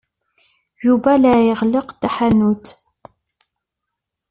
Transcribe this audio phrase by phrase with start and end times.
[0.85, 2.65] Yuba la iɣelleq taḥanut.